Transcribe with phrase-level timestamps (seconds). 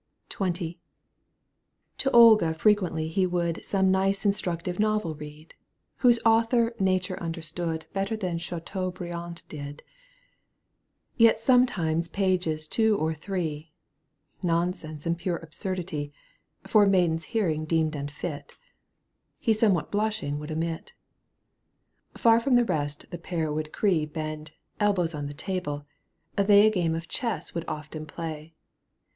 [0.31, 0.79] XX.
[1.99, 5.53] To Olga frequently he would Some nice instructive novel read,
[5.97, 9.83] Whose author nature understood Better than Chateaubriand did.
[11.19, 11.19] Digitized by CjOOQ 1С CiLNTO IV.
[11.19, 11.19] EUGENE OinfeGUINE.
[11.19, 13.73] Ill Yet sometimes pages two or three
[14.41, 16.11] (Nonsense and pure absurdity,
[16.65, 18.57] For maiden's hearing deemed unfit),
[19.37, 20.93] He somewhat blushing would omit:
[22.17, 24.49] Far from the rest the pair would creep And
[24.79, 25.85] (elbows on the table
[26.35, 28.55] jthey x' A game of chess would often play.